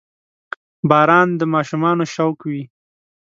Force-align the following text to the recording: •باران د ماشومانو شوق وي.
•باران 0.89 1.29
د 1.39 1.41
ماشومانو 1.53 2.03
شوق 2.13 2.39
وي. 2.49 2.63